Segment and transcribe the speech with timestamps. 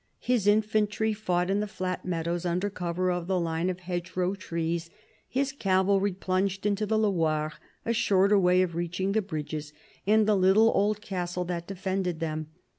[0.17, 4.89] His infantry fought in the flat meadows, under cover of the lines of hedgerow trees;
[5.29, 7.53] his cavalry plunged into the Loire,
[7.85, 9.73] a shorter way of reaching the bridges
[10.07, 12.47] and the little old castle that defended them.